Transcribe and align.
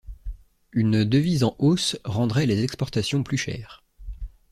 Une 0.71 1.05
devise 1.05 1.43
en 1.43 1.55
hausse 1.59 1.95
rendrait 2.05 2.47
les 2.47 2.63
exportations 2.63 3.21
plus 3.21 3.37
chères. 3.37 3.83